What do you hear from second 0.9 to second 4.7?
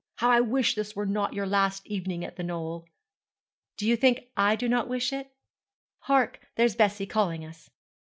were not your last evening at the Knoll!' 'Do you think I do